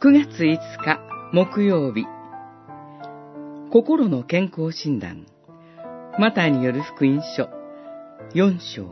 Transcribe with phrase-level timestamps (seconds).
[0.00, 1.00] 9月5日
[1.32, 2.04] 木曜日
[3.72, 5.26] 心の健康診断
[6.20, 7.50] マタイによる福音書
[8.32, 8.86] 4章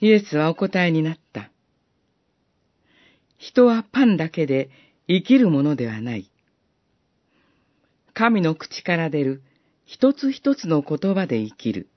[0.00, 1.50] イエスはお答えになった。
[3.38, 4.70] 人はパンだけで
[5.08, 6.30] 生きるものではない。
[8.14, 9.42] 神の口から出る
[9.84, 11.88] 一つ一つの言葉で生きる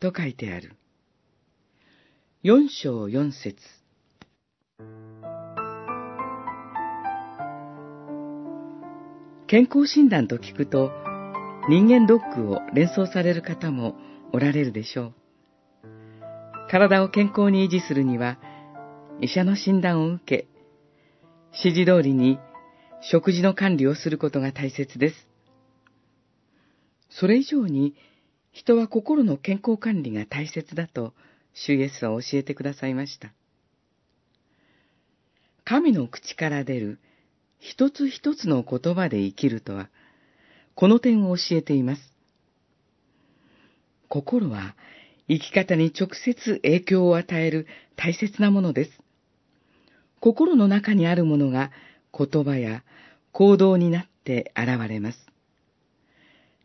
[0.00, 0.72] と書いてある。
[2.42, 3.83] 四章四節
[9.46, 10.90] 健康診断と聞くと、
[11.68, 13.94] 人間ドックを連想される方も
[14.32, 15.14] おられるでしょう。
[16.70, 18.38] 体を健康に維持するには、
[19.20, 20.48] 医者の診断を受け、
[21.52, 22.38] 指示通りに
[23.00, 25.28] 食事の管理をすることが大切です。
[27.10, 27.94] それ以上に、
[28.50, 31.12] 人は心の健康管理が大切だと、
[31.52, 33.32] 主イエスは教えてくださいました。
[35.64, 36.98] 神の口から出る
[37.58, 39.88] 一つ一つの言葉で生きるとは、
[40.74, 42.02] この点を教えています。
[44.08, 44.74] 心は
[45.28, 48.90] 生き方に直接影響を与える大切なものです。
[50.20, 51.70] 心の中にあるものが
[52.16, 52.82] 言葉や
[53.32, 55.18] 行動になって現れます。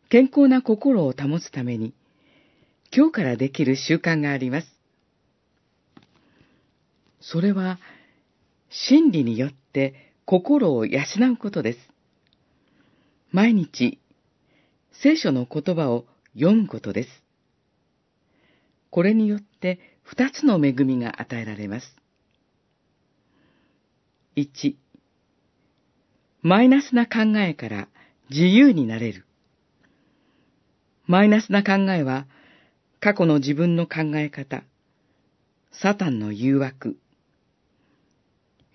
[0.10, 1.94] 健康な心を保つために、
[2.92, 4.68] 今日からできる習慣があります。
[7.22, 7.80] それは、
[8.70, 11.02] 真理によって心を養
[11.34, 11.80] うことです。
[13.32, 14.00] 毎日、
[14.92, 17.10] 聖書の言葉を読むことです。
[18.90, 21.96] これによって二つの恵みが与えられます。
[24.36, 24.78] 一、
[26.42, 27.88] マイナスな考えから
[28.30, 29.26] 自由になれる。
[31.06, 32.28] マイナスな考えは、
[33.00, 34.64] 過去の自分の考え方、
[35.72, 36.98] サタンの誘惑、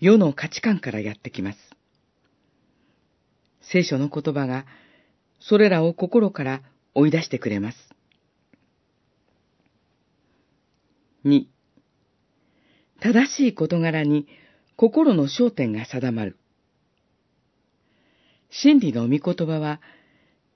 [0.01, 1.59] 世の価値観からやってきます。
[3.63, 4.67] 聖書の言葉が、
[5.41, 6.63] それらを心から
[6.95, 7.79] 追い出してくれます。
[11.25, 11.49] 二、
[13.01, 14.27] 正しい事柄に
[14.77, 16.37] 心の焦点が定まる。
[18.51, 19.81] 真理の御言葉は、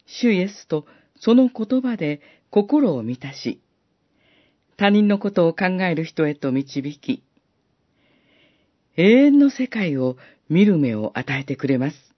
[0.07, 0.87] 主イエスと
[1.21, 3.61] その言葉で心を満たし、
[4.77, 7.25] 他人のことを考える人へと導き、
[8.99, 10.17] 永遠の世界を
[10.49, 12.17] 見る目を与えてくれます。